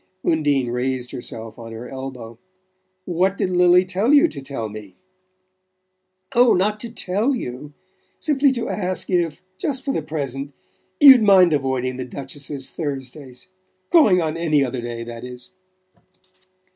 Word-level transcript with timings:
Undine 0.25 0.69
raised 0.69 1.11
herself 1.11 1.59
on 1.59 1.71
her 1.73 1.87
elbow. 1.87 2.39
"What 3.05 3.37
did 3.37 3.51
Lili 3.51 3.85
tell 3.85 4.13
you 4.13 4.27
to 4.29 4.41
tell 4.41 4.67
me?" 4.67 4.95
"Oh, 6.33 6.55
not 6.55 6.79
to 6.79 6.89
TELL 6.89 7.35
you...simply 7.35 8.51
to 8.53 8.67
ask 8.67 9.11
if, 9.11 9.43
just 9.59 9.85
for 9.85 9.93
the 9.93 10.01
present, 10.01 10.53
you'd 10.99 11.21
mind 11.21 11.53
avoiding 11.53 11.97
the 11.97 12.05
Duchess's 12.05 12.71
Thursdays 12.71 13.49
...calling 13.91 14.19
on 14.19 14.37
any 14.37 14.63
other 14.65 14.81
day, 14.81 15.03
that 15.03 15.23
is." 15.23 15.51